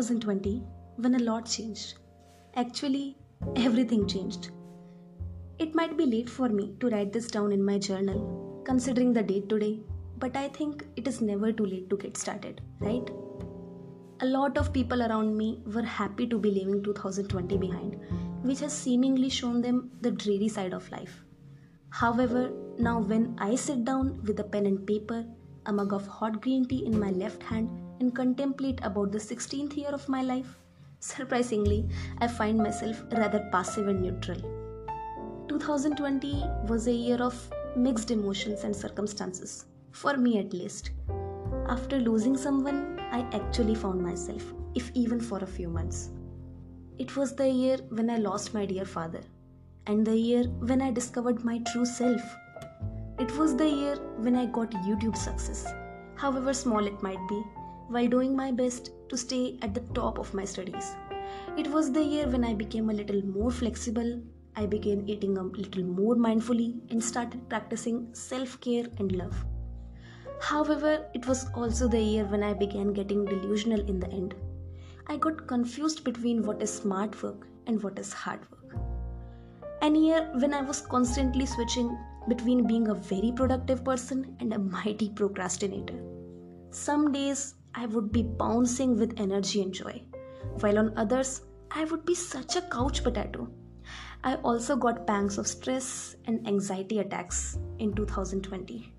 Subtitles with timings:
[0.00, 0.62] 2020
[0.96, 1.98] when a lot changed.
[2.56, 3.18] Actually,
[3.56, 4.50] everything changed.
[5.58, 9.22] It might be late for me to write this down in my journal, considering the
[9.22, 9.80] date today,
[10.18, 13.10] but I think it is never too late to get started, right?
[14.20, 18.00] A lot of people around me were happy to be leaving 2020 behind,
[18.42, 21.24] which has seemingly shown them the dreary side of life.
[21.90, 25.26] However, now when I sit down with a pen and paper,
[25.66, 27.68] a mug of hot green tea in my left hand,
[28.00, 30.58] and contemplate about the 16th year of my life,
[31.00, 34.40] surprisingly, I find myself rather passive and neutral.
[35.48, 40.90] 2020 was a year of mixed emotions and circumstances, for me at least.
[41.68, 44.42] After losing someone, I actually found myself,
[44.74, 46.10] if even for a few months.
[46.98, 49.22] It was the year when I lost my dear father,
[49.86, 52.22] and the year when I discovered my true self.
[53.20, 55.70] It was the year when I got YouTube success,
[56.16, 57.42] however small it might be,
[57.88, 60.96] while doing my best to stay at the top of my studies.
[61.58, 64.22] It was the year when I became a little more flexible,
[64.56, 69.44] I began eating a little more mindfully, and started practicing self care and love.
[70.40, 74.34] However, it was also the year when I began getting delusional in the end.
[75.08, 78.80] I got confused between what is smart work and what is hard work.
[79.82, 81.98] An year when I was constantly switching
[82.30, 86.00] between being a very productive person and a mighty procrastinator.
[86.70, 90.02] Some days I would be bouncing with energy and joy,
[90.60, 93.48] while on others, I would be such a couch potato.
[94.24, 98.92] I also got pangs of stress and anxiety attacks in 2020.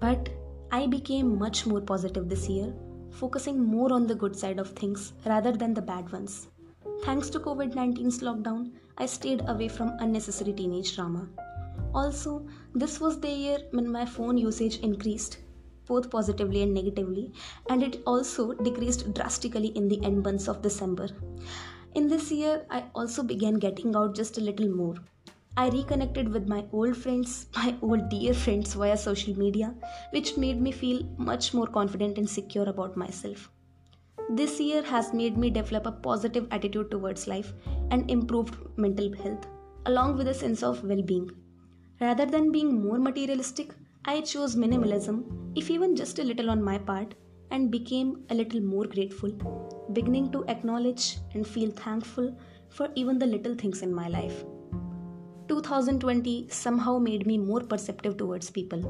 [0.00, 0.28] But
[0.70, 2.72] I became much more positive this year,
[3.10, 6.48] focusing more on the good side of things rather than the bad ones.
[7.04, 11.28] Thanks to COVID 19's lockdown, I stayed away from unnecessary teenage drama.
[11.94, 15.38] Also, this was the year when my phone usage increased
[15.86, 17.32] both positively and negatively,
[17.68, 21.08] and it also decreased drastically in the end months of December.
[21.94, 24.94] In this year, I also began getting out just a little more.
[25.56, 29.74] I reconnected with my old friends, my old dear friends via social media,
[30.10, 33.50] which made me feel much more confident and secure about myself.
[34.30, 37.52] This year has made me develop a positive attitude towards life
[37.90, 39.46] and improved mental health,
[39.84, 41.30] along with a sense of well being.
[42.02, 43.72] Rather than being more materialistic,
[44.06, 47.14] I chose minimalism, if even just a little on my part,
[47.52, 49.30] and became a little more grateful,
[49.92, 52.36] beginning to acknowledge and feel thankful
[52.70, 54.44] for even the little things in my life.
[55.46, 58.82] 2020 somehow made me more perceptive towards people.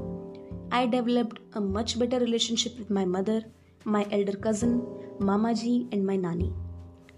[0.73, 3.43] I developed a much better relationship with my mother,
[3.85, 4.81] my elder cousin,
[5.19, 6.51] Mamaji, and my Nani.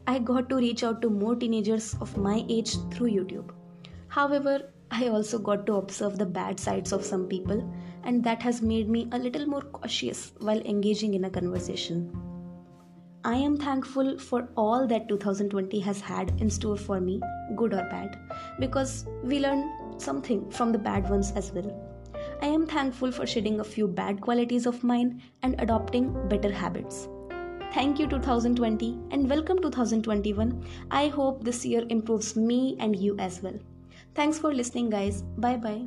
[0.09, 3.50] I got to reach out to more teenagers of my age through YouTube.
[4.09, 7.69] However, I also got to observe the bad sides of some people,
[8.05, 12.16] and that has made me a little more cautious while engaging in a conversation.
[13.25, 17.21] I am thankful for all that 2020 has had in store for me,
[17.56, 18.16] good or bad,
[18.60, 21.75] because we learn something from the bad ones as well.
[22.41, 27.09] I am thankful for shedding a few bad qualities of mine and adopting better habits.
[27.72, 30.65] Thank you 2020 and welcome 2021.
[30.93, 33.59] I hope this year improves me and you as well.
[34.14, 35.22] Thanks for listening, guys.
[35.36, 35.86] Bye bye.